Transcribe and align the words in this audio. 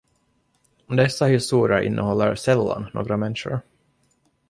Dessa 0.87 1.25
historier 1.29 1.81
innehåller 1.81 2.35
sällan 2.35 2.89
några 2.93 3.17
människor. 3.17 3.61